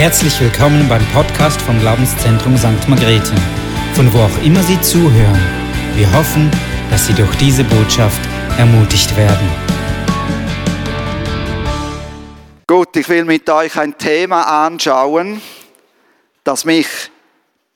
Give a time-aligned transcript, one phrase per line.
[0.00, 2.88] Herzlich willkommen beim Podcast vom Glaubenszentrum St.
[2.88, 3.34] Margrethe,
[3.94, 5.38] von wo auch immer Sie zuhören.
[5.94, 6.50] Wir hoffen,
[6.88, 8.18] dass Sie durch diese Botschaft
[8.56, 9.46] ermutigt werden.
[12.66, 15.42] Gut, ich will mit euch ein Thema anschauen,
[16.44, 16.88] das mich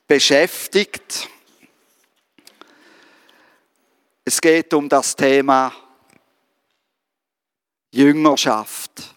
[0.07, 1.29] beschäftigt.
[4.23, 5.71] Es geht um das Thema
[7.91, 9.14] Jüngerschaft.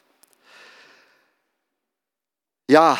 [2.71, 2.99] Ja,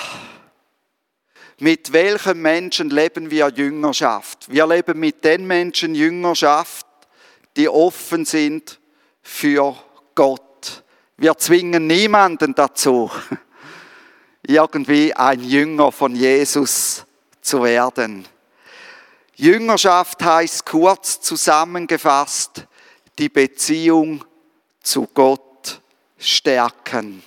[1.59, 4.51] mit welchen Menschen leben wir Jüngerschaft?
[4.51, 6.87] Wir leben mit den Menschen Jüngerschaft,
[7.55, 8.81] die offen sind
[9.21, 9.77] für
[10.15, 10.83] Gott.
[11.19, 13.11] Wir zwingen niemanden dazu,
[14.43, 17.05] irgendwie ein Jünger von Jesus
[17.43, 18.27] zu werden.
[19.37, 22.67] Jüngerschaft heißt kurz zusammengefasst,
[23.19, 24.25] die Beziehung
[24.83, 25.83] zu Gott
[26.17, 27.23] stärken.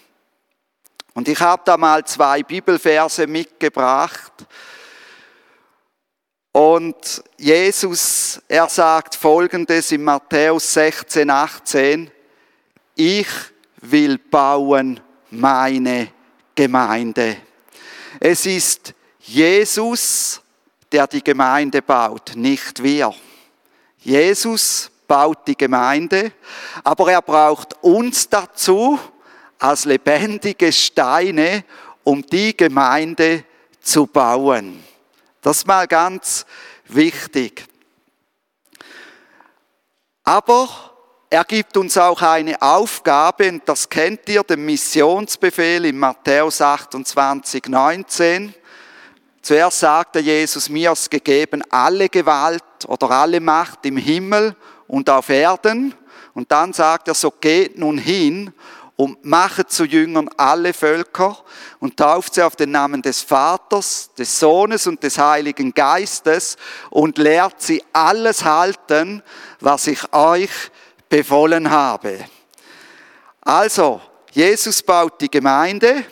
[1.14, 4.32] Und ich habe da mal zwei Bibelverse mitgebracht.
[6.54, 12.12] Und Jesus, er sagt folgendes in Matthäus 16, 18,
[12.96, 13.28] ich
[13.82, 16.10] will bauen meine
[16.56, 17.38] Gemeinde.
[18.20, 20.42] Es ist Jesus,
[20.92, 23.14] der die Gemeinde baut, nicht wir.
[24.00, 26.34] Jesus baut die Gemeinde,
[26.84, 29.00] aber er braucht uns dazu,
[29.62, 31.64] als lebendige Steine,
[32.04, 33.46] um die Gemeinde
[33.80, 34.84] zu bauen.
[35.40, 36.48] Das ist mal ganz
[36.88, 37.66] wichtig.
[40.24, 40.68] Aber
[41.30, 47.68] er gibt uns auch eine Aufgabe, und das kennt ihr, den Missionsbefehl in Matthäus 28,
[47.68, 48.56] 19.
[49.44, 54.56] Zuerst sagte Jesus, mir ist gegeben alle Gewalt oder alle Macht im Himmel
[54.88, 55.94] und auf Erden.
[56.34, 58.54] Und dann sagt er, so geht nun hin
[59.02, 61.36] und mache zu Jüngern alle Völker
[61.80, 66.56] und tauft sie auf den Namen des Vaters, des Sohnes und des Heiligen Geistes
[66.92, 69.24] und lehrt sie alles halten,
[69.60, 70.52] was ich euch
[71.10, 72.20] befohlen habe.
[73.42, 74.02] Also,
[74.34, 76.06] Jesus baut die Gemeinde.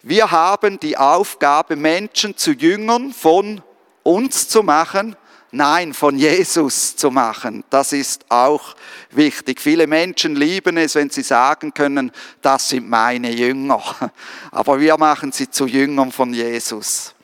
[0.00, 3.60] Wir haben die Aufgabe, Menschen zu Jüngern von
[4.02, 5.14] uns zu machen
[5.52, 7.64] Nein, von Jesus zu machen.
[7.70, 8.76] Das ist auch
[9.10, 9.60] wichtig.
[9.60, 13.82] Viele Menschen lieben es, wenn sie sagen können, das sind meine Jünger.
[14.52, 17.14] Aber wir machen sie zu Jüngern von Jesus.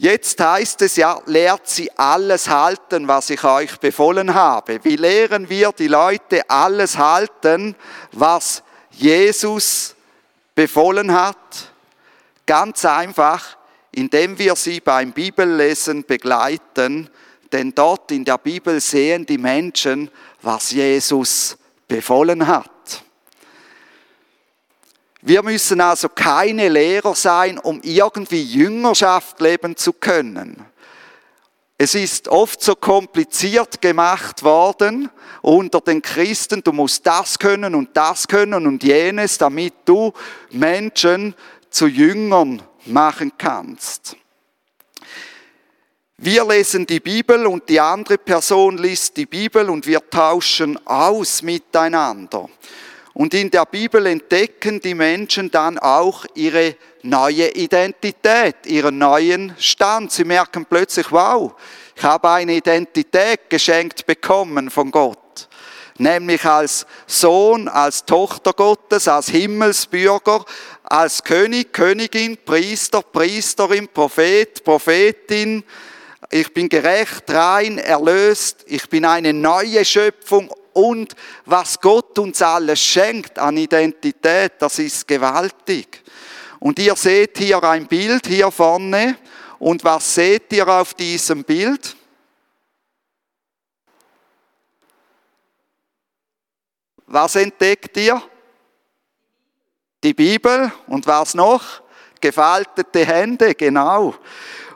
[0.00, 4.78] Jetzt heißt es ja, lehrt sie alles halten, was ich euch befohlen habe.
[4.84, 7.74] Wie lehren wir die Leute alles halten,
[8.12, 8.62] was
[8.92, 9.96] Jesus
[10.54, 11.72] befohlen hat?
[12.46, 13.57] Ganz einfach,
[13.98, 17.10] indem wir sie beim Bibellesen begleiten,
[17.50, 20.08] denn dort in der Bibel sehen die Menschen,
[20.40, 22.70] was Jesus befohlen hat.
[25.20, 30.64] Wir müssen also keine Lehrer sein, um irgendwie Jüngerschaft leben zu können.
[31.76, 35.10] Es ist oft so kompliziert gemacht worden
[35.42, 40.12] unter den Christen, du musst das können und das können und jenes, damit du
[40.50, 41.34] Menschen
[41.70, 44.16] zu Jüngern machen kannst.
[46.16, 51.42] Wir lesen die Bibel und die andere Person liest die Bibel und wir tauschen aus
[51.42, 52.48] miteinander.
[53.14, 60.10] Und in der Bibel entdecken die Menschen dann auch ihre neue Identität, ihren neuen Stand.
[60.10, 61.54] Sie merken plötzlich, wow,
[61.94, 65.27] ich habe eine Identität geschenkt bekommen von Gott
[65.98, 70.44] nämlich als Sohn, als Tochter Gottes, als Himmelsbürger,
[70.84, 75.64] als König, Königin, Priester, Priesterin, Prophet, Prophetin.
[76.30, 78.64] Ich bin gerecht, rein, erlöst.
[78.66, 80.50] Ich bin eine neue Schöpfung.
[80.72, 86.02] Und was Gott uns alles schenkt an Identität, das ist gewaltig.
[86.60, 89.16] Und ihr seht hier ein Bild hier vorne.
[89.58, 91.96] Und was seht ihr auf diesem Bild?
[97.10, 98.22] Was entdeckt ihr?
[100.04, 101.80] Die Bibel und was noch?
[102.20, 104.14] Gefaltete Hände, genau.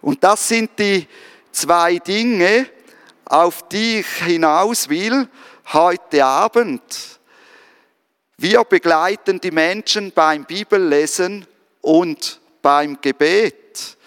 [0.01, 1.07] Und das sind die
[1.53, 2.71] zwei Dinge,
[3.27, 5.29] auf die ich hinaus will
[5.75, 6.83] heute Abend.
[8.39, 11.47] Wir begleiten die Menschen beim Bibellesen
[11.83, 13.99] und beim Gebet.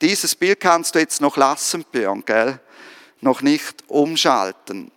[0.00, 2.58] Dieses Bild kannst du jetzt noch lassen, Björn, gell?
[3.20, 4.90] Noch nicht umschalten.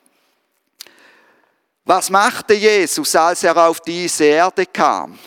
[1.89, 5.17] Was machte Jesus, als er auf diese Erde kam?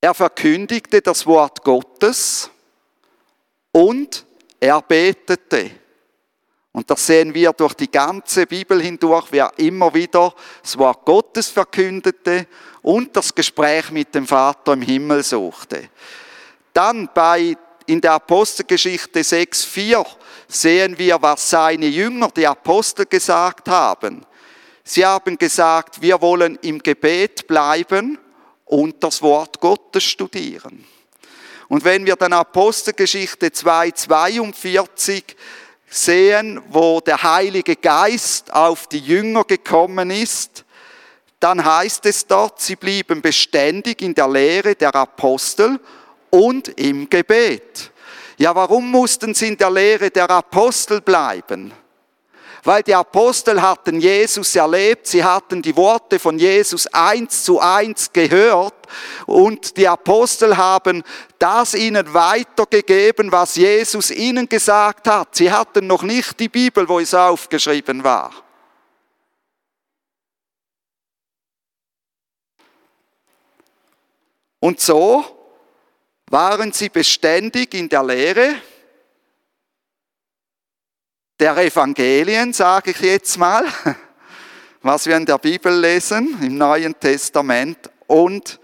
[0.00, 2.50] Er verkündigte das Wort Gottes
[3.70, 4.26] und
[4.58, 5.70] er betete.
[6.72, 11.50] Und das sehen wir durch die ganze Bibel hindurch, wer immer wieder das Wort Gottes
[11.50, 12.48] verkündete
[12.82, 15.90] und das Gespräch mit dem Vater im Himmel suchte.
[16.72, 17.56] Dann bei,
[17.86, 20.04] in der Apostelgeschichte 6,4
[20.52, 24.26] sehen wir, was seine Jünger, die Apostel, gesagt haben.
[24.84, 28.18] Sie haben gesagt, wir wollen im Gebet bleiben
[28.64, 30.84] und das Wort Gottes studieren.
[31.68, 35.22] Und wenn wir dann Apostelgeschichte 2,42
[35.88, 40.64] sehen, wo der Heilige Geist auf die Jünger gekommen ist,
[41.40, 45.80] dann heißt es dort, sie blieben beständig in der Lehre der Apostel
[46.30, 47.91] und im Gebet.
[48.38, 51.72] Ja, warum mussten sie in der Lehre der Apostel bleiben?
[52.64, 58.12] Weil die Apostel hatten Jesus erlebt, sie hatten die Worte von Jesus eins zu eins
[58.12, 58.74] gehört
[59.26, 61.02] und die Apostel haben
[61.40, 65.34] das ihnen weitergegeben, was Jesus ihnen gesagt hat.
[65.34, 68.30] Sie hatten noch nicht die Bibel, wo es aufgeschrieben war.
[74.60, 75.41] Und so
[76.32, 78.54] waren sie beständig in der Lehre
[81.38, 83.64] der Evangelien, sage ich jetzt mal,
[84.82, 88.58] was wir in der Bibel lesen, im Neuen Testament und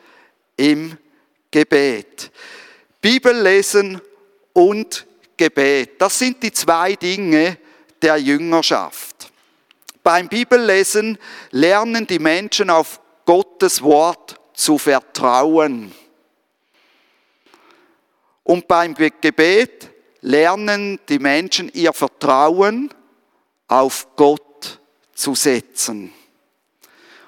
[0.56, 0.97] im
[1.50, 2.31] Gebet.
[3.03, 4.00] Bibel lesen
[4.55, 5.06] und
[5.37, 7.59] Gebet, das sind die zwei Dinge
[8.00, 9.31] der Jüngerschaft.
[10.03, 11.19] Beim Bibellesen
[11.50, 15.93] lernen die Menschen auf Gottes Wort zu vertrauen.
[18.49, 19.91] Und beim Gebet
[20.23, 22.89] lernen die Menschen ihr Vertrauen
[23.67, 24.81] auf Gott
[25.15, 26.15] zu setzen.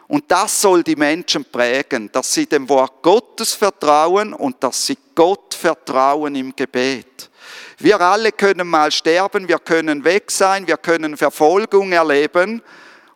[0.09, 4.97] Und das soll die Menschen prägen, dass sie dem Wort Gottes vertrauen und dass sie
[5.15, 7.31] Gott vertrauen im Gebet.
[7.77, 12.63] Wir alle können mal sterben, wir können weg sein, wir können Verfolgung erleben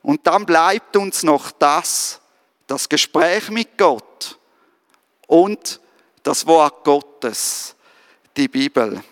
[0.03, 2.21] und dann bleibt uns noch das,
[2.67, 4.39] das Gespräch mit Gott
[5.27, 5.81] und
[6.23, 7.75] das Wort Gottes,
[8.36, 9.02] die Bibel.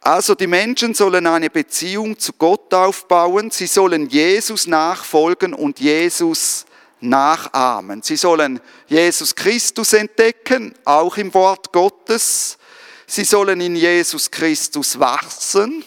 [0.00, 6.64] Also die Menschen sollen eine Beziehung zu Gott aufbauen, sie sollen Jesus nachfolgen und Jesus
[7.00, 8.02] nachahmen.
[8.02, 12.56] Sie sollen Jesus Christus entdecken, auch im Wort Gottes.
[13.06, 15.84] Sie sollen in Jesus Christus wachsen.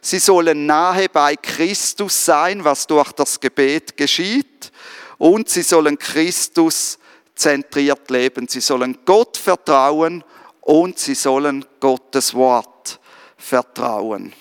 [0.00, 4.72] Sie sollen nahe bei Christus sein, was durch das Gebet geschieht.
[5.18, 6.98] Und sie sollen Christus
[7.34, 8.48] zentriert leben.
[8.48, 10.24] Sie sollen Gott vertrauen
[10.60, 13.00] und sie sollen Gottes Wort
[13.36, 14.32] vertrauen.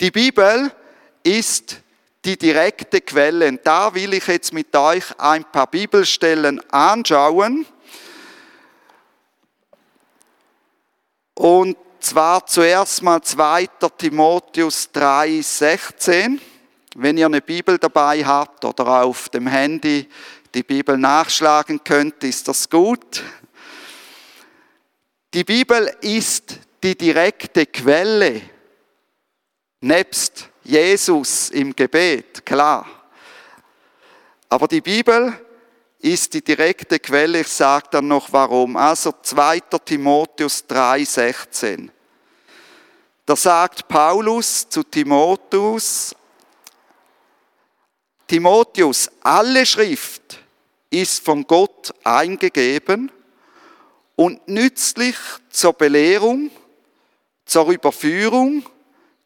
[0.00, 0.72] Die Bibel
[1.22, 1.82] ist
[2.24, 3.48] die direkte Quelle.
[3.48, 7.66] Und da will ich jetzt mit euch ein paar Bibelstellen anschauen.
[11.34, 13.66] Und zwar zuerst mal 2.
[13.96, 16.40] Timotheus 3, 16.
[16.96, 20.08] Wenn ihr eine Bibel dabei habt oder auf dem Handy
[20.54, 23.22] die Bibel nachschlagen könnt, ist das gut.
[25.32, 28.42] Die Bibel ist die direkte Quelle,
[29.80, 32.86] nebst Jesus im Gebet, klar.
[34.48, 35.38] Aber die Bibel
[36.00, 38.76] ist die direkte Quelle, ich sage dann noch warum.
[38.76, 39.60] Also 2.
[39.84, 41.90] Timotheus 3,16.
[43.24, 46.16] Da sagt Paulus zu Timotheus,
[48.26, 50.39] Timotheus, alle Schrift
[50.90, 53.10] ist von Gott eingegeben
[54.16, 55.16] und nützlich
[55.48, 56.50] zur Belehrung,
[57.46, 58.64] zur Überführung,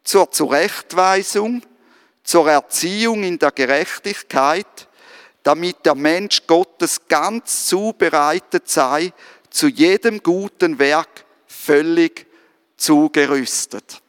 [0.03, 1.63] zur Zurechtweisung,
[2.23, 4.87] zur Erziehung in der Gerechtigkeit,
[5.43, 9.11] damit der Mensch Gottes ganz zubereitet sei,
[9.49, 12.25] zu jedem guten Werk völlig
[12.77, 14.01] zugerüstet.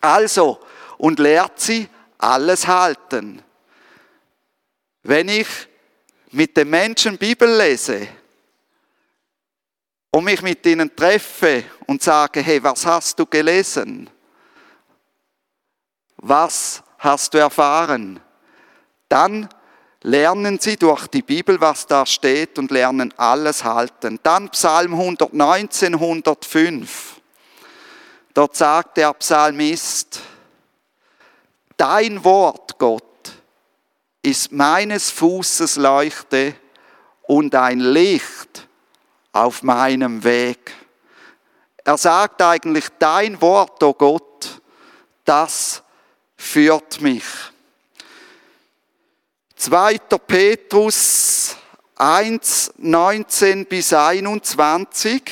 [0.00, 0.58] Also,
[0.98, 1.88] und lehrt sie
[2.18, 3.42] alles halten.
[5.02, 5.46] Wenn ich
[6.32, 8.08] mit den Menschen Bibel lese,
[10.16, 14.08] und mich mit ihnen treffe und sage, hey, was hast du gelesen?
[16.16, 18.18] Was hast du erfahren?
[19.10, 19.46] Dann
[20.00, 24.18] lernen sie durch die Bibel, was da steht und lernen alles halten.
[24.22, 27.20] Dann Psalm 119, 105.
[28.32, 30.20] Dort sagt der Psalmist,
[31.76, 33.04] dein Wort, Gott,
[34.26, 36.56] ist meines Fußes Leuchte
[37.22, 38.66] und ein Licht
[39.30, 40.72] auf meinem Weg.
[41.84, 44.60] Er sagt eigentlich, dein Wort, o oh Gott,
[45.24, 45.84] das
[46.36, 47.24] führt mich.
[49.54, 49.98] 2.
[50.26, 51.56] Petrus
[51.94, 55.22] 1, 19 bis 21.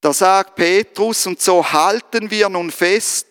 [0.00, 3.26] Da sagt Petrus, und so halten wir nun fest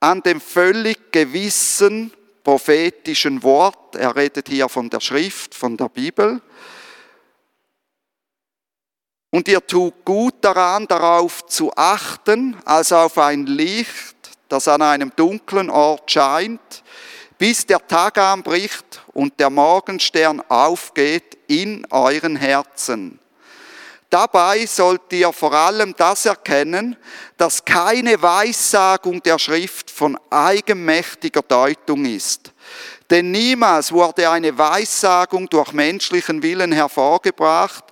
[0.00, 3.94] an dem völlig gewissen prophetischen Wort.
[3.94, 6.42] Er redet hier von der Schrift, von der Bibel.
[9.30, 14.14] Und ihr tut gut daran, darauf zu achten, als auf ein Licht,
[14.48, 16.84] das an einem dunklen Ort scheint,
[17.38, 23.18] bis der Tag anbricht und der Morgenstern aufgeht in euren Herzen.
[24.14, 26.96] Dabei sollt ihr vor allem das erkennen,
[27.36, 32.52] dass keine Weissagung der Schrift von eigenmächtiger Deutung ist.
[33.10, 37.86] Denn niemals wurde eine Weissagung durch menschlichen Willen hervorgebracht,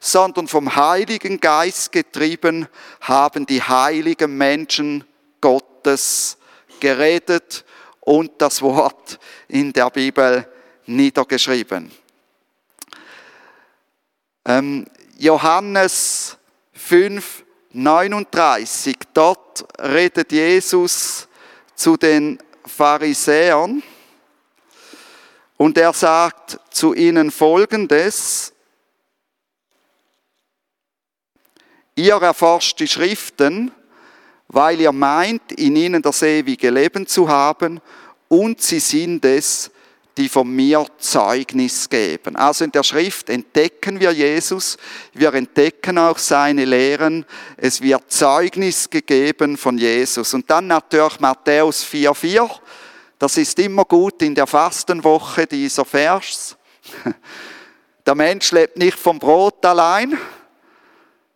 [0.00, 2.68] sondern vom Heiligen Geist getrieben
[3.02, 5.04] haben die heiligen Menschen
[5.42, 6.38] Gottes
[6.80, 7.66] geredet
[8.00, 10.48] und das Wort in der Bibel
[10.86, 11.92] niedergeschrieben.
[14.46, 14.86] Ähm,
[15.18, 16.36] Johannes
[16.74, 21.26] 5, 39, dort redet Jesus
[21.74, 23.82] zu den Pharisäern
[25.56, 28.52] und er sagt zu ihnen Folgendes,
[31.94, 33.72] ihr erforscht die Schriften,
[34.48, 37.80] weil ihr meint, in ihnen das ewige Leben zu haben,
[38.28, 39.70] und sie sind es,
[40.16, 42.36] die von mir Zeugnis geben.
[42.36, 44.78] Also in der Schrift entdecken wir Jesus,
[45.12, 50.32] wir entdecken auch seine Lehren, es wird Zeugnis gegeben von Jesus.
[50.32, 52.50] Und dann natürlich Matthäus 4,4,
[53.18, 56.56] das ist immer gut in der Fastenwoche dieser Vers.
[58.06, 60.16] Der Mensch lebt nicht vom Brot allein,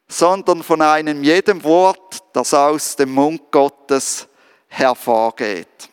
[0.06, 4.28] sondern von einem jedem Wort, das aus dem Mund Gottes
[4.68, 5.89] hervorgeht.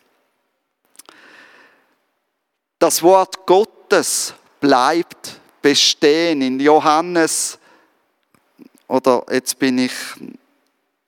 [2.78, 6.42] Das Wort Gottes bleibt bestehen.
[6.42, 7.58] In Johannes,
[8.86, 9.92] oder jetzt bin ich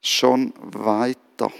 [0.03, 1.53] schon weiter.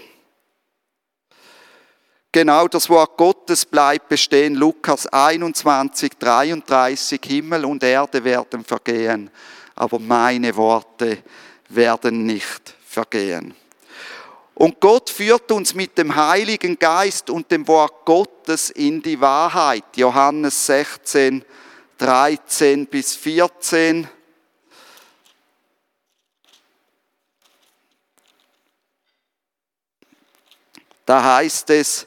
[2.33, 4.55] Genau das Wort Gottes bleibt bestehen.
[4.55, 9.29] Lukas 21, 33, Himmel und Erde werden vergehen,
[9.75, 11.23] aber meine Worte
[11.69, 13.53] werden nicht vergehen.
[14.61, 19.85] Und Gott führt uns mit dem Heiligen Geist und dem Wort Gottes in die Wahrheit.
[19.95, 21.43] Johannes 16,
[21.97, 24.07] 13 bis 14.
[31.07, 32.05] Da heißt es,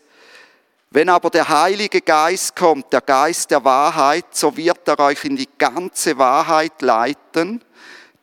[0.91, 5.35] wenn aber der Heilige Geist kommt, der Geist der Wahrheit, so wird er euch in
[5.35, 7.65] die ganze Wahrheit leiten,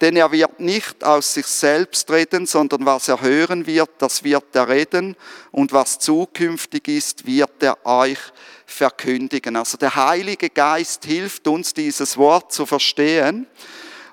[0.02, 4.56] denn er wird nicht aus sich selbst reden, sondern was er hören wird, das wird
[4.56, 5.16] er reden
[5.52, 8.18] und was zukünftig ist, wird er euch
[8.66, 9.56] verkündigen.
[9.56, 13.46] Also der Heilige Geist hilft uns, dieses Wort zu verstehen.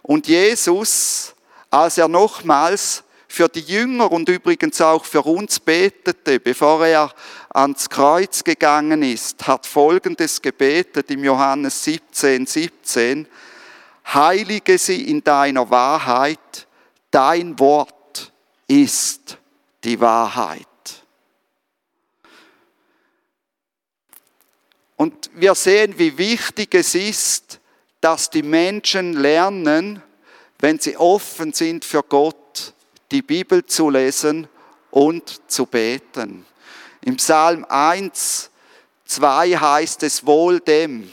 [0.02, 1.35] Und Jesus,
[1.71, 7.14] als er nochmals für die Jünger und übrigens auch für uns betete, bevor er
[7.50, 13.26] ans Kreuz gegangen ist, hat Folgendes gebetet im Johannes 17, 17.
[14.14, 16.66] Heilige sie in deiner Wahrheit,
[17.10, 18.32] dein Wort
[18.66, 19.38] ist
[19.84, 20.66] die Wahrheit.
[24.96, 27.60] Und wir sehen, wie wichtig es ist,
[28.00, 30.02] dass die Menschen lernen,
[30.58, 32.74] wenn sie offen sind für Gott,
[33.10, 34.48] die Bibel zu lesen
[34.90, 36.44] und zu beten.
[37.02, 38.50] Im Psalm 1,
[39.04, 41.10] 2 heißt es wohl dem,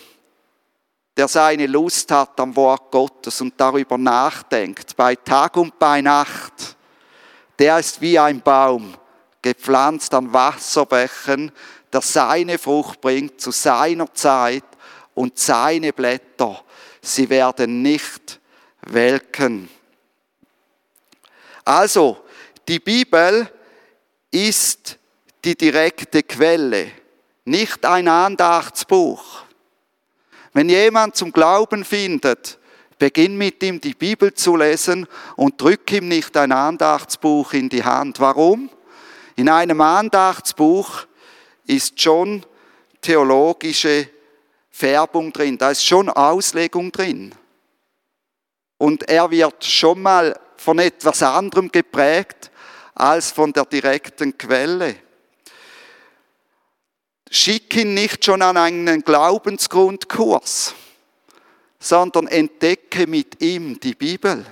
[1.17, 6.75] der seine Lust hat am Wort Gottes und darüber nachdenkt, bei Tag und bei Nacht,
[7.57, 8.93] der ist wie ein Baum,
[9.41, 11.51] gepflanzt an Wasserbächen,
[11.93, 14.65] der seine Frucht bringt zu seiner Zeit
[15.13, 16.61] und seine Blätter,
[17.01, 18.41] sie werden nicht
[18.81, 19.69] welken.
[21.63, 22.17] Also,
[22.67, 23.49] die Bibel
[24.31, 24.97] ist
[25.45, 26.91] die direkte Quelle,
[27.45, 29.44] nicht ein Andachtsbuch.
[30.55, 32.59] Wenn jemand zum Glauben findet,
[32.97, 37.83] beginn mit ihm die Bibel zu lesen und drück ihm nicht ein Andachtsbuch in die
[37.83, 38.21] Hand.
[38.21, 38.69] Warum?
[39.35, 41.07] In einem Andachtsbuch
[41.67, 42.45] ist schon
[43.01, 44.07] theologische
[44.69, 47.35] Färbung drin, da ist schon Auslegung drin.
[48.77, 52.49] Und er wird schon mal von etwas anderem geprägt
[52.93, 54.95] als von der direkten Quelle.
[57.35, 60.73] Schick ihn nicht schon an einen Glaubensgrundkurs,
[61.77, 64.45] sondern entdecke mit ihm die Bibel.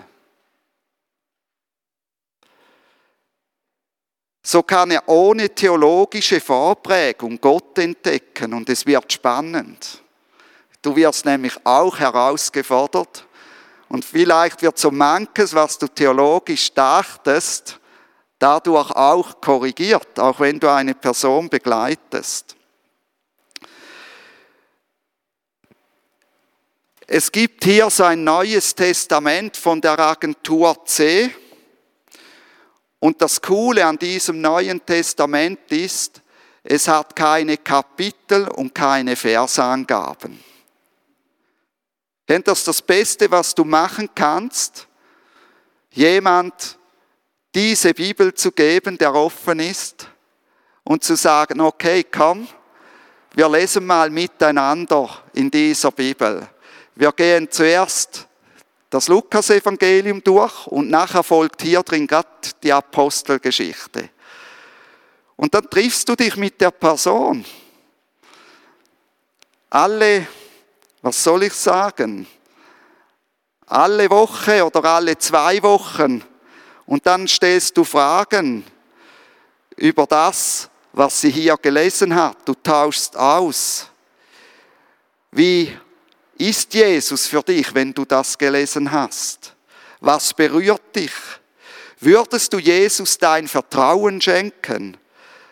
[4.45, 10.01] So kann er ohne theologische Vorprägung Gott entdecken und es wird spannend.
[10.81, 13.25] Du wirst nämlich auch herausgefordert
[13.87, 17.79] Und vielleicht wird so manches, was du theologisch dachtest,
[18.39, 22.57] dadurch auch korrigiert, auch wenn du eine Person begleitest.
[27.07, 31.33] Es gibt hier so ein neues Testament von der Agentur C.
[32.99, 36.21] Und das Coole an diesem neuen Testament ist,
[36.63, 40.41] es hat keine Kapitel und keine Versangaben.
[42.25, 44.87] Kennt das das Beste, was du machen kannst?
[45.91, 46.79] Jemand
[47.53, 50.07] diese Bibel zu geben, der offen ist
[50.85, 52.47] und zu sagen, okay, komm,
[53.35, 56.47] wir lesen mal miteinander in dieser Bibel.
[56.95, 58.27] Wir gehen zuerst
[58.89, 62.27] das Lukas-Evangelium durch und nachher folgt hier drin gerade
[62.61, 64.09] die Apostelgeschichte.
[65.35, 67.43] Und dann triffst du dich mit der Person.
[69.71, 70.27] Alle,
[71.01, 72.27] was soll ich sagen?
[73.65, 76.23] Alle Woche oder alle zwei Wochen.
[76.85, 78.63] Und dann stellst du Fragen
[79.75, 82.37] über das, was sie hier gelesen hat.
[82.45, 83.87] Du tauschst aus.
[85.31, 85.75] Wie
[86.43, 89.55] ist Jesus für dich, wenn du das gelesen hast?
[90.01, 91.11] Was berührt dich?
[91.99, 94.97] Würdest du Jesus dein Vertrauen schenken?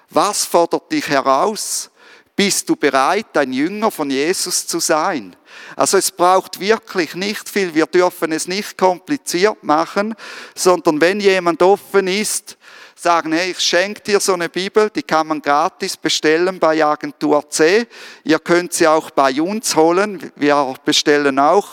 [0.10, 1.90] Was fordert dich heraus?
[2.36, 5.36] Bist du bereit, ein Jünger von Jesus zu sein?
[5.78, 10.16] Also es braucht wirklich nicht viel, wir dürfen es nicht kompliziert machen,
[10.56, 12.58] sondern wenn jemand offen ist,
[13.02, 17.50] sagen, hey, ich schenke dir so eine Bibel, die kann man gratis bestellen bei Agentur
[17.50, 17.88] C.
[18.24, 20.32] Ihr könnt sie auch bei uns holen.
[20.36, 21.68] Wir bestellen auch.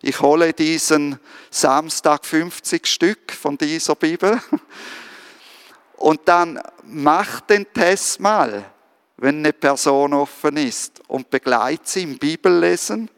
[0.00, 1.20] Ich hole diesen
[1.50, 4.40] Samstag 50 Stück von dieser Bibel.
[5.98, 8.64] Und dann macht den Test mal,
[9.18, 13.10] wenn eine Person offen ist und begleitet sie im Bibellesen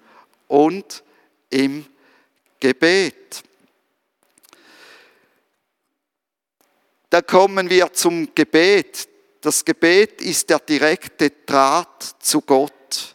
[0.48, 1.04] und
[1.48, 1.86] im
[2.58, 3.44] Gebet.
[7.12, 9.06] Da kommen wir zum Gebet.
[9.42, 13.14] Das Gebet ist der direkte Draht zu Gott.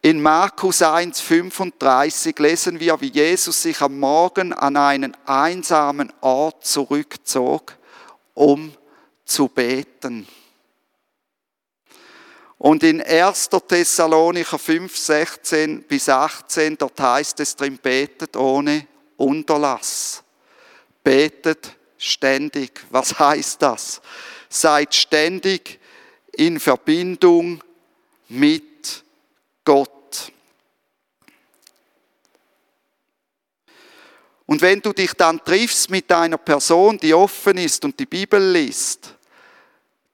[0.00, 7.78] In Markus 1,35 lesen wir, wie Jesus sich am Morgen an einen einsamen Ort zurückzog,
[8.34, 8.74] um
[9.24, 10.26] zu beten.
[12.58, 13.50] Und in 1.
[13.68, 20.24] Thessalonicher 5, 16 bis 18, dort heißt es drin, betet ohne Unterlass.
[21.04, 22.84] Betet ständig.
[22.90, 24.00] Was heißt das?
[24.48, 25.80] Seid ständig
[26.32, 27.62] in Verbindung
[28.28, 29.04] mit
[29.64, 30.32] Gott.
[34.46, 38.52] Und wenn du dich dann triffst mit einer Person, die offen ist und die Bibel
[38.52, 39.14] liest,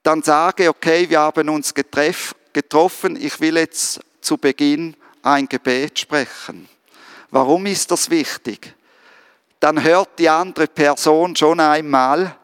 [0.03, 6.69] dann sage, okay, wir haben uns getroffen, ich will jetzt zu Beginn ein Gebet sprechen.
[7.31, 8.75] Warum ist das wichtig?
[9.61, 12.37] Dann hört die andere Person schon einmal,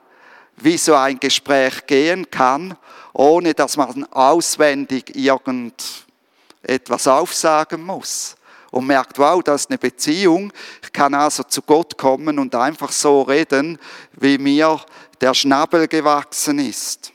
[0.57, 2.77] wie so ein Gespräch gehen kann,
[3.12, 8.37] ohne dass man auswendig irgendetwas aufsagen muss.
[8.70, 10.53] Und merkt, wow, das ist eine Beziehung.
[10.83, 13.79] Ich kann also zu Gott kommen und einfach so reden,
[14.14, 14.81] wie mir
[15.20, 17.12] der Schnabel gewachsen ist.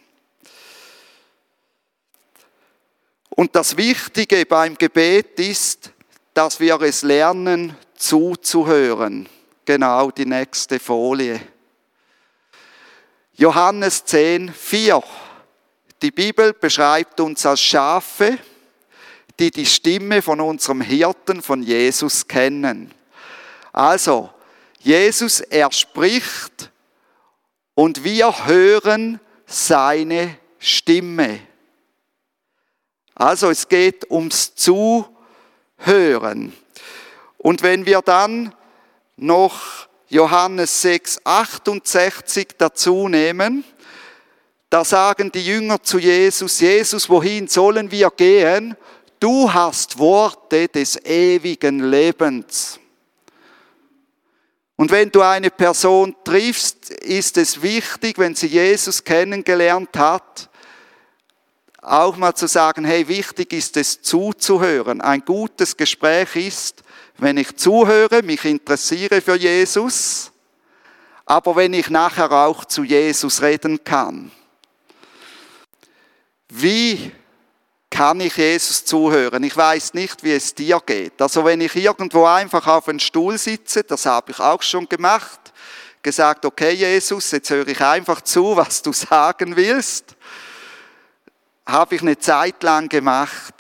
[3.32, 5.92] Und das Wichtige beim Gebet ist,
[6.34, 9.28] dass wir es lernen, zuzuhören.
[9.70, 11.40] Genau die nächste Folie.
[13.34, 15.04] Johannes 10, 4.
[16.02, 18.40] Die Bibel beschreibt uns als Schafe,
[19.38, 22.92] die die Stimme von unserem Hirten, von Jesus kennen.
[23.72, 24.32] Also,
[24.80, 26.72] Jesus, er spricht
[27.76, 31.42] und wir hören seine Stimme.
[33.14, 36.54] Also es geht ums Zuhören.
[37.38, 38.56] Und wenn wir dann
[39.22, 43.64] noch Johannes 6, 68 dazu nehmen,
[44.70, 48.76] da sagen die Jünger zu Jesus, Jesus, wohin sollen wir gehen?
[49.20, 52.80] Du hast Worte des ewigen Lebens.
[54.76, 60.50] Und wenn du eine Person triffst, ist es wichtig, wenn sie Jesus kennengelernt hat,
[61.82, 65.02] auch mal zu sagen, hey, wichtig ist es zuzuhören.
[65.02, 66.84] Ein gutes Gespräch ist,
[67.20, 70.32] wenn ich zuhöre, mich interessiere für Jesus,
[71.26, 74.32] aber wenn ich nachher auch zu Jesus reden kann.
[76.50, 77.12] Wie
[77.90, 79.44] kann ich Jesus zuhören?
[79.44, 81.22] Ich weiß nicht, wie es dir geht.
[81.22, 85.40] Also wenn ich irgendwo einfach auf einem Stuhl sitze, das habe ich auch schon gemacht,
[86.02, 90.16] gesagt, okay Jesus, jetzt höre ich einfach zu, was du sagen willst
[91.72, 93.54] habe ich eine Zeit lang gemacht.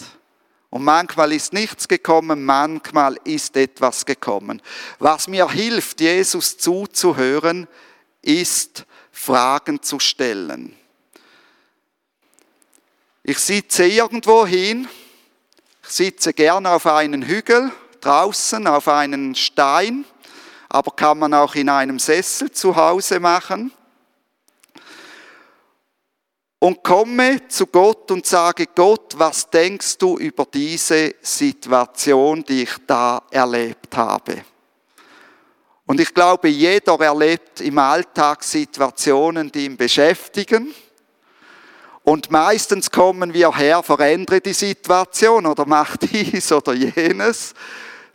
[0.69, 4.62] Und manchmal ist nichts gekommen, manchmal ist etwas gekommen.
[4.99, 7.67] Was mir hilft, Jesus zuzuhören,
[8.21, 10.75] ist Fragen zu stellen.
[13.23, 14.88] Ich sitze irgendwo hin,
[15.84, 20.05] ich sitze gerne auf einen Hügel, draußen auf einen Stein,
[20.69, 23.71] aber kann man auch in einem Sessel zu Hause machen
[26.60, 32.76] und komme zu Gott und sage, Gott, was denkst du über diese Situation, die ich
[32.86, 34.43] da erlebt habe?
[35.86, 40.74] Und ich glaube, jeder erlebt im Alltag Situationen, die ihn beschäftigen.
[42.04, 47.54] Und meistens kommen wir her, verändere die Situation oder mach dies oder jenes.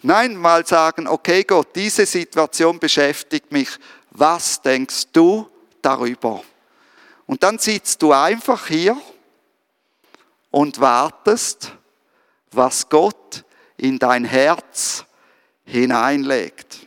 [0.02, 3.70] Nein, mal sagen, okay Gott, diese Situation beschäftigt mich.
[4.10, 5.48] Was denkst du
[5.80, 6.42] darüber?
[7.26, 9.00] Und dann sitzt du einfach hier
[10.50, 11.72] und wartest,
[12.52, 13.44] was Gott
[13.76, 15.04] in dein Herz
[15.64, 16.86] hineinlegt.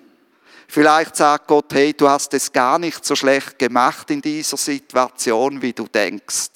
[0.67, 5.61] Vielleicht sagt Gott, hey, du hast es gar nicht so schlecht gemacht in dieser Situation,
[5.61, 6.49] wie du denkst.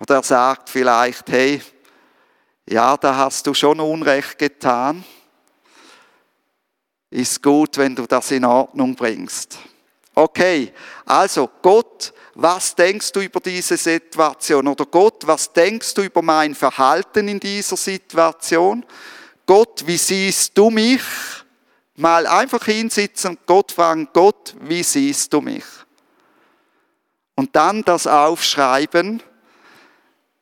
[0.00, 1.60] Oder er sagt vielleicht, hey,
[2.68, 5.04] ja, da hast du schon Unrecht getan.
[7.10, 9.58] Ist gut, wenn du das in Ordnung bringst.
[10.18, 10.72] Okay,
[11.04, 14.66] also Gott, was denkst du über diese Situation?
[14.66, 18.84] Oder Gott, was denkst du über mein Verhalten in dieser Situation?
[19.46, 21.02] Gott, wie siehst du mich?
[21.94, 25.62] Mal einfach hinsitzen, Gott fragen, Gott, wie siehst du mich?
[27.36, 29.22] Und dann das aufschreiben,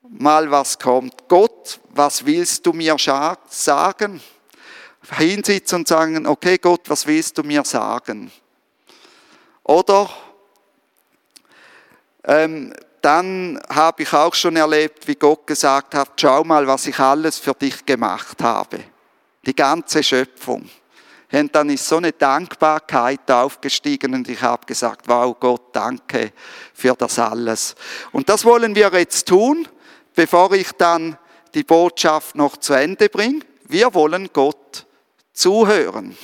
[0.08, 1.28] mal was kommt.
[1.28, 2.96] Gott, was willst du mir
[3.50, 4.22] sagen?
[5.18, 8.32] Hinsitzen und sagen, okay Gott, was willst du mir sagen?
[9.66, 10.08] Oder
[12.22, 16.98] ähm, dann habe ich auch schon erlebt, wie Gott gesagt hat, schau mal, was ich
[17.00, 18.78] alles für dich gemacht habe.
[19.44, 20.70] Die ganze Schöpfung.
[21.32, 26.32] Und dann ist so eine Dankbarkeit aufgestiegen und ich habe gesagt, wow Gott, danke
[26.72, 27.74] für das alles.
[28.12, 29.66] Und das wollen wir jetzt tun,
[30.14, 31.18] bevor ich dann
[31.54, 33.40] die Botschaft noch zu Ende bringe.
[33.64, 34.86] Wir wollen Gott
[35.32, 36.16] zuhören.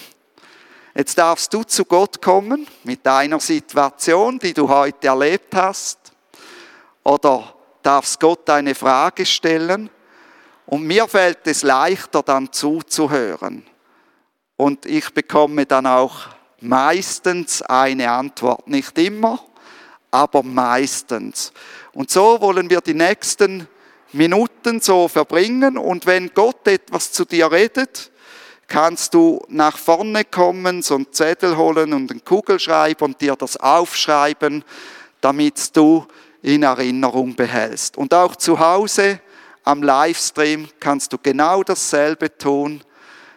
[0.94, 6.12] Jetzt darfst du zu Gott kommen mit deiner Situation, die du heute erlebt hast.
[7.02, 9.88] Oder darfst Gott eine Frage stellen.
[10.66, 13.64] Und mir fällt es leichter, dann zuzuhören.
[14.56, 16.28] Und ich bekomme dann auch
[16.60, 18.68] meistens eine Antwort.
[18.68, 19.42] Nicht immer,
[20.10, 21.54] aber meistens.
[21.94, 23.66] Und so wollen wir die nächsten
[24.12, 25.78] Minuten so verbringen.
[25.78, 28.11] Und wenn Gott etwas zu dir redet,
[28.72, 33.58] kannst du nach vorne kommen, so einen Zettel holen und einen Kugelschreiber und dir das
[33.58, 34.64] aufschreiben,
[35.20, 36.06] damit du
[36.40, 37.98] in Erinnerung behältst.
[37.98, 39.20] Und auch zu Hause
[39.62, 42.82] am Livestream kannst du genau dasselbe tun.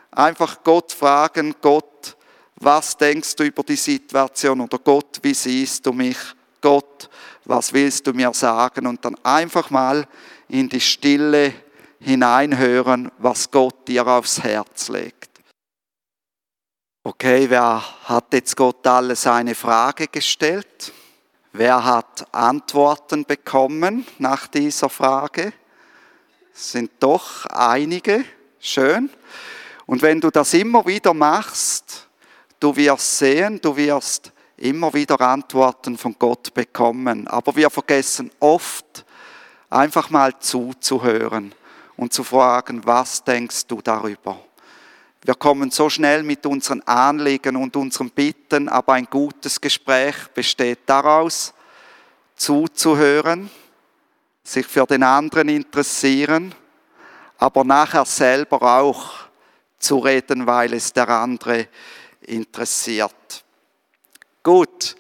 [0.09, 2.15] Einfach Gott fragen, Gott,
[2.55, 4.61] was denkst du über die Situation?
[4.61, 6.17] Oder Gott, wie siehst du mich?
[6.61, 7.09] Gott,
[7.43, 8.87] was willst du mir sagen?
[8.87, 10.07] Und dann einfach mal
[10.47, 11.53] in die Stille
[11.99, 15.29] hineinhören, was Gott dir aufs Herz legt.
[17.03, 20.91] Okay, wer hat jetzt Gott alle seine Frage gestellt?
[21.53, 25.53] Wer hat Antworten bekommen nach dieser Frage?
[26.53, 28.25] Es sind doch einige.
[28.59, 29.09] Schön.
[29.85, 32.07] Und wenn du das immer wieder machst,
[32.59, 37.27] du wirst sehen, du wirst immer wieder Antworten von Gott bekommen.
[37.27, 39.05] Aber wir vergessen oft,
[39.69, 41.53] einfach mal zuzuhören
[41.97, 44.39] und zu fragen, was denkst du darüber?
[45.23, 50.79] Wir kommen so schnell mit unseren Anliegen und unseren Bitten, aber ein gutes Gespräch besteht
[50.85, 51.53] daraus,
[52.35, 53.49] zuzuhören,
[54.43, 56.53] sich für den anderen interessieren,
[57.37, 59.13] aber nachher selber auch
[59.79, 61.67] zu reden, weil es der andere
[62.21, 63.43] interessiert.
[64.43, 64.95] Gut,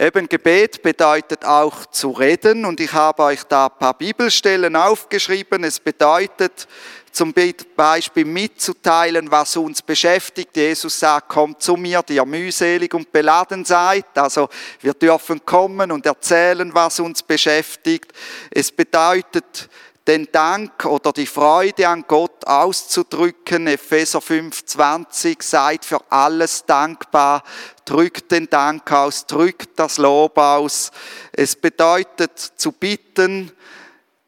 [0.00, 5.64] Eben Gebet bedeutet auch zu reden und ich habe euch da ein paar Bibelstellen aufgeschrieben.
[5.64, 6.68] Es bedeutet
[7.10, 7.34] zum
[7.74, 10.56] Beispiel mitzuteilen, was uns beschäftigt.
[10.56, 14.06] Jesus sagt, kommt zu mir, die ihr mühselig und beladen seid.
[14.14, 14.48] Also
[14.80, 18.12] wir dürfen kommen und erzählen, was uns beschäftigt.
[18.52, 19.68] Es bedeutet
[20.08, 23.66] den Dank oder die Freude an Gott auszudrücken.
[23.66, 27.44] Epheser 5,20, seid für alles dankbar,
[27.84, 30.90] drückt den Dank aus, drückt das Lob aus.
[31.32, 33.52] Es bedeutet zu bitten.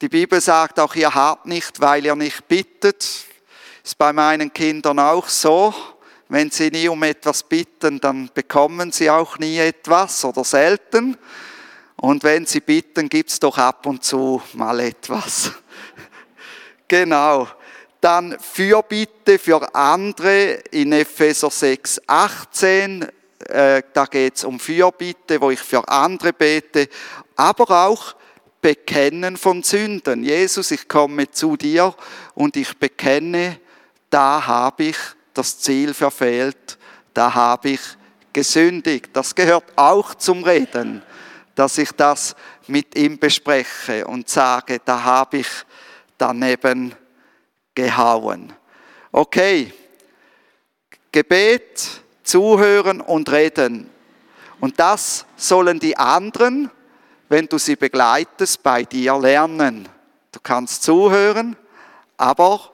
[0.03, 3.03] Die Bibel sagt auch, ihr habt nicht, weil ihr nicht bittet.
[3.83, 5.75] Ist bei meinen Kindern auch so.
[6.29, 11.17] Wenn sie nie um etwas bitten, dann bekommen sie auch nie etwas oder selten.
[12.01, 15.53] Und wenn Sie bitten, gibt es doch ab und zu mal etwas.
[16.91, 17.49] Genau.
[18.03, 23.07] Dann Fürbitte für andere in Epheser 6, 18.
[23.47, 26.89] Äh, da geht es um Fürbitte, wo ich für andere bete.
[27.37, 28.15] Aber auch
[28.61, 30.23] Bekennen von Sünden.
[30.25, 31.95] Jesus, ich komme zu dir
[32.35, 33.59] und ich bekenne,
[34.11, 34.97] da habe ich
[35.33, 36.79] das Ziel verfehlt,
[37.15, 37.81] da habe ich
[38.33, 39.11] gesündigt.
[39.15, 41.03] Das gehört auch zum Reden,
[41.55, 45.49] dass ich das mit ihm bespreche und sage, da habe ich
[46.21, 46.95] daneben
[47.75, 48.53] gehauen.
[49.13, 49.73] Okay,
[51.13, 53.91] Gebet, zuhören und reden.
[54.61, 56.71] Und das sollen die anderen,
[57.29, 59.89] wenn du sie begleitest, bei dir lernen.
[60.31, 61.57] Du kannst zuhören,
[62.17, 62.71] aber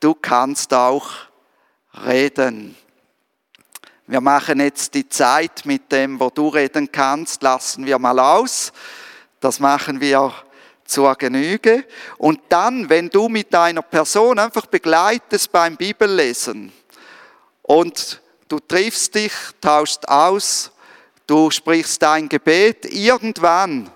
[0.00, 1.10] du kannst auch
[2.06, 2.76] reden.
[4.06, 8.72] Wir machen jetzt die Zeit mit dem, wo du reden kannst, lassen wir mal aus.
[9.40, 10.32] Das machen wir
[10.84, 11.84] zur Genüge.
[12.18, 16.72] Und dann, wenn du mit deiner Person einfach begleitest beim Bibellesen
[17.62, 20.70] und du triffst dich, tauschst aus,
[21.26, 23.90] du sprichst dein Gebet, irgendwann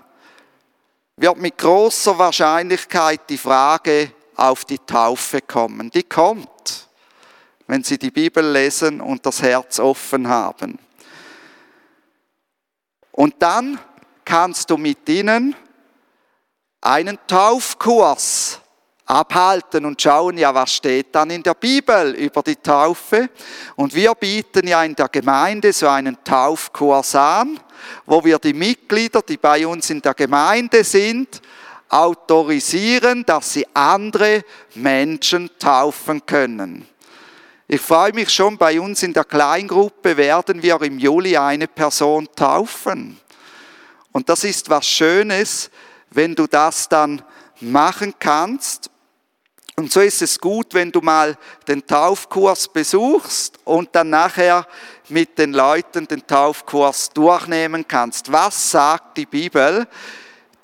[1.17, 5.91] wird mit großer Wahrscheinlichkeit die Frage auf die Taufe kommen.
[5.91, 6.49] Die kommt
[7.69, 10.79] wenn sie die Bibel lesen und das Herz offen haben.
[13.11, 13.79] Und dann
[14.25, 15.55] kannst du mit ihnen
[16.81, 18.59] einen Taufkurs
[19.05, 23.29] abhalten und schauen, ja, was steht dann in der Bibel über die Taufe.
[23.75, 27.59] Und wir bieten ja in der Gemeinde so einen Taufkurs an,
[28.05, 31.41] wo wir die Mitglieder, die bei uns in der Gemeinde sind,
[31.89, 34.43] autorisieren, dass sie andere
[34.75, 36.87] Menschen taufen können.
[37.67, 42.27] Ich freue mich schon, bei uns in der Kleingruppe werden wir im Juli eine Person
[42.35, 43.19] taufen.
[44.11, 45.71] Und das ist was Schönes,
[46.11, 47.21] wenn du das dann
[47.61, 48.89] machen kannst.
[49.75, 54.67] Und so ist es gut, wenn du mal den Taufkurs besuchst und dann nachher
[55.07, 58.31] mit den Leuten den Taufkurs durchnehmen kannst.
[58.31, 59.87] Was sagt die Bibel?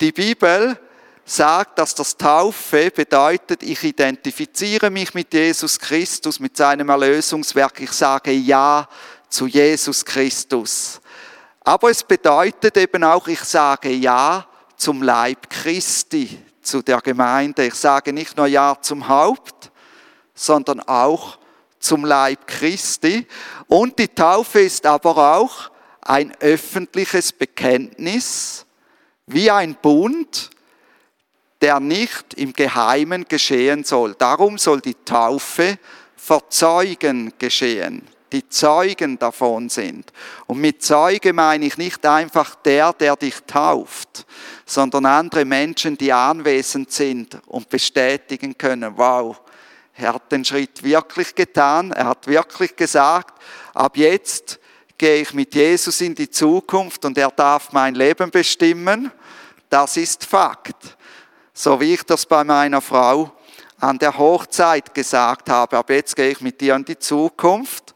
[0.01, 0.77] Die Bibel
[1.23, 7.79] sagt, dass das Taufe bedeutet, ich identifiziere mich mit Jesus Christus, mit seinem Erlösungswerk.
[7.79, 8.87] Ich sage Ja
[9.29, 11.01] zu Jesus Christus.
[11.61, 14.45] Aber es bedeutet eben auch, ich sage Ja
[14.77, 17.67] zum Leib Christi, zu der Gemeinde.
[17.67, 19.71] Ich sage nicht nur Ja zum Haupt,
[20.33, 21.37] sondern auch
[21.79, 23.27] zum Leib Christi.
[23.67, 28.65] Und die Taufe ist aber auch ein öffentliches Bekenntnis,
[29.27, 30.49] wie ein Bund,
[31.61, 34.13] der nicht im Geheimen geschehen soll.
[34.15, 35.79] Darum soll die Taufe
[36.15, 40.11] vor Zeugen geschehen, die Zeugen davon sind.
[40.47, 44.25] Und mit Zeuge meine ich nicht einfach der, der dich tauft,
[44.65, 49.39] sondern andere Menschen, die anwesend sind und bestätigen können, wow,
[49.93, 53.39] er hat den Schritt wirklich getan, er hat wirklich gesagt,
[53.73, 54.59] ab jetzt
[54.97, 59.11] gehe ich mit Jesus in die Zukunft und er darf mein Leben bestimmen.
[59.69, 60.95] Das ist Fakt
[61.55, 63.31] so wie ich das bei meiner Frau
[63.79, 65.77] an der Hochzeit gesagt habe.
[65.77, 67.95] Ab jetzt gehe ich mit dir in die Zukunft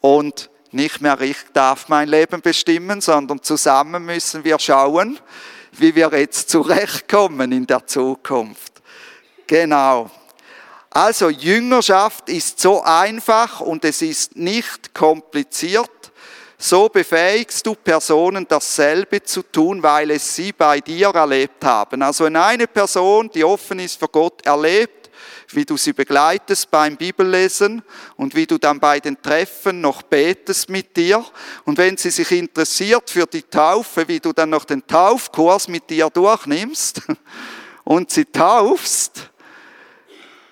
[0.00, 5.18] und nicht mehr ich darf mein Leben bestimmen, sondern zusammen müssen wir schauen,
[5.72, 8.82] wie wir jetzt zurechtkommen in der Zukunft.
[9.46, 10.10] Genau.
[10.90, 15.90] Also Jüngerschaft ist so einfach und es ist nicht kompliziert.
[16.58, 22.02] So befähigst du Personen, dasselbe zu tun, weil es sie bei dir erlebt haben.
[22.02, 24.99] Also wenn eine Person, die offen ist für Gott, erlebt,
[25.54, 27.82] wie du sie begleitest beim Bibellesen
[28.16, 31.24] und wie du dann bei den Treffen noch betest mit dir.
[31.64, 35.90] Und wenn sie sich interessiert für die Taufe, wie du dann noch den Taufkurs mit
[35.90, 37.02] dir durchnimmst
[37.84, 39.30] und sie taufst,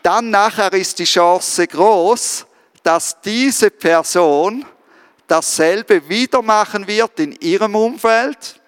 [0.02, 2.46] dann nachher ist die Chance groß,
[2.82, 4.64] dass diese Person
[5.26, 8.60] dasselbe wieder machen wird in ihrem Umfeld,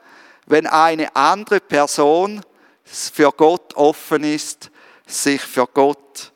[0.46, 2.42] wenn eine andere Person
[2.84, 4.70] für Gott offen ist,
[5.12, 6.32] sich für Gott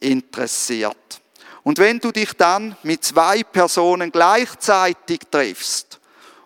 [0.00, 1.20] interessiert.
[1.62, 5.98] Und wenn du dich dann mit zwei Personen gleichzeitig triffst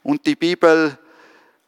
[0.03, 0.97] und die Bibel,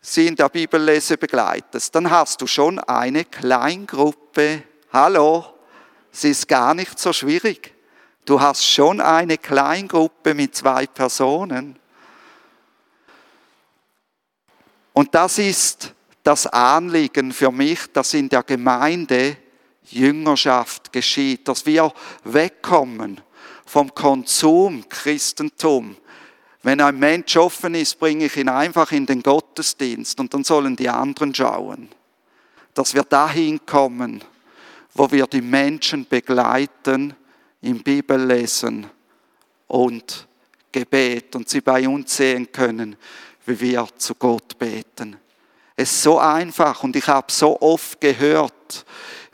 [0.00, 4.62] sie in der Bibellese begleitest, dann hast du schon eine Kleingruppe.
[4.92, 5.44] Hallo,
[6.12, 7.74] sie ist gar nicht so schwierig.
[8.24, 11.76] Du hast schon eine Kleingruppe mit zwei Personen.
[14.92, 19.36] Und das ist das Anliegen für mich, dass in der Gemeinde
[19.92, 21.92] Jüngerschaft geschieht, dass wir
[22.24, 23.20] wegkommen
[23.66, 25.96] vom Konsum Christentum,
[26.62, 30.76] Wenn ein Mensch offen ist, bringe ich ihn einfach in den Gottesdienst und dann sollen
[30.76, 31.88] die anderen schauen.
[32.74, 34.22] Dass wir dahin kommen,
[34.92, 37.14] wo wir die Menschen begleiten
[37.62, 38.86] im Bibellesen
[39.68, 40.26] und
[40.72, 42.96] Gebet und sie bei uns sehen können,
[43.46, 45.16] wie wir zu Gott beten.
[45.76, 48.84] Es ist so einfach und ich habe so oft gehört,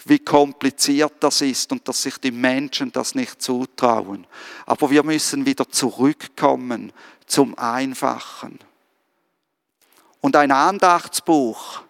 [0.09, 4.27] wie kompliziert das ist und dass sich die Menschen das nicht zutrauen.
[4.64, 6.92] Aber wir müssen wieder zurückkommen
[7.27, 8.59] zum Einfachen.
[10.21, 11.83] Und ein Andachtsbuch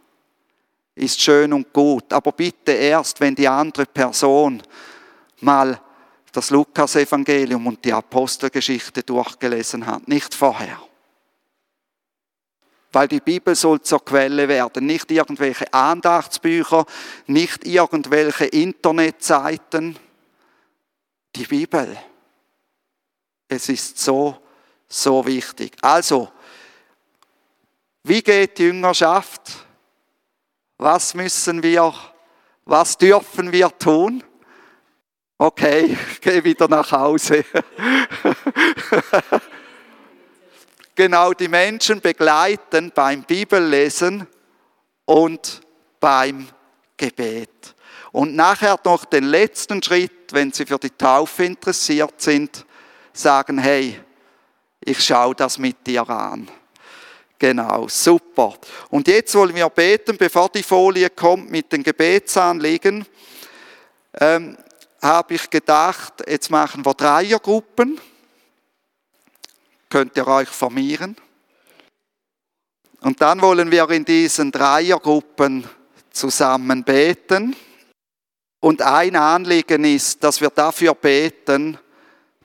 [0.95, 4.63] ist schön und gut, aber bitte erst, wenn die andere Person
[5.41, 5.79] mal
[6.33, 10.86] das Lukas-Evangelium und die Apostelgeschichte durchgelesen hat, nicht vorher.
[12.97, 16.87] Weil die Bibel soll zur Quelle werden, nicht irgendwelche Andachtsbücher,
[17.27, 19.99] nicht irgendwelche Internetseiten.
[21.35, 21.95] Die Bibel.
[23.49, 24.39] Es ist so,
[24.89, 25.77] so wichtig.
[25.83, 26.33] Also,
[28.03, 29.43] wie geht die Jüngerschaft?
[30.79, 31.93] Was müssen wir,
[32.65, 34.25] was dürfen wir tun?
[35.37, 37.45] Okay, ich gehe wieder nach Hause.
[40.97, 44.27] genau die Menschen begleiten beim Bibellesen
[45.05, 45.61] und
[46.01, 46.49] beim
[46.97, 47.51] Gebet.
[48.11, 52.65] Und nachher noch den letzten Schritt, wenn Sie für die Taufe interessiert sind,
[53.13, 54.01] sagen, hey,
[54.81, 56.49] ich schaue das mit dir an.
[57.39, 58.55] Genau, super.
[58.89, 63.05] Und jetzt wollen wir beten, bevor die Folie kommt mit den Gebetsanliegen,
[64.19, 64.57] ähm,
[65.03, 68.01] habe ich gedacht, jetzt machen wir Dreiergruppen
[69.97, 71.17] könnt ihr euch formieren.
[73.01, 75.67] Und dann wollen wir in diesen Dreiergruppen
[76.11, 77.57] zusammen beten.
[78.61, 81.79] Und ein Anliegen ist, dass wir dafür beten,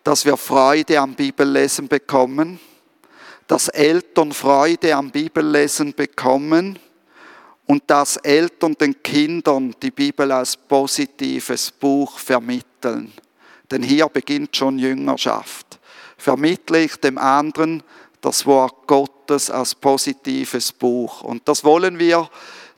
[0.02, 2.58] dass wir Freude am Bibellesen bekommen,
[3.48, 6.80] dass Eltern Freude am Bibellesen bekommen
[7.66, 13.12] und dass Eltern den Kindern die Bibel als positives Buch vermitteln.
[13.70, 15.81] Denn hier beginnt schon Jüngerschaft
[16.22, 17.82] vermittle ich dem anderen
[18.22, 21.24] das Wort Gottes als positives Buch.
[21.24, 22.30] Und das wollen wir,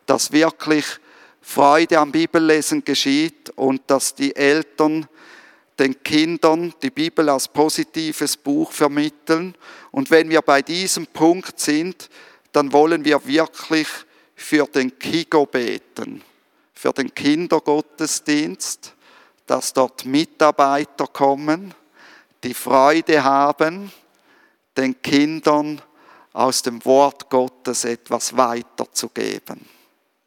[0.05, 0.85] dass wirklich
[1.41, 5.07] Freude am Bibellesen geschieht und dass die Eltern
[5.77, 9.55] den Kindern die Bibel als positives Buch vermitteln.
[9.91, 12.09] Und wenn wir bei diesem Punkt sind,
[12.53, 13.87] dann wollen wir wirklich
[14.35, 16.21] für den Kigo beten,
[16.73, 18.93] für den Kindergottesdienst,
[19.47, 21.73] dass dort Mitarbeiter kommen,
[22.43, 23.91] die Freude haben,
[24.75, 25.81] den Kindern
[26.33, 29.72] aus dem Wort Gottes etwas weiterzugeben.